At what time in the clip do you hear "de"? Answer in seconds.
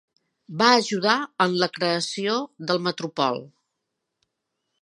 2.71-2.81